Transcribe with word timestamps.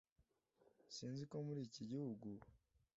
si 0.93 1.03
nzi 1.11 1.23
ko 1.31 1.35
muri 1.47 1.61
iki 1.67 1.83
gihugu 1.91 2.27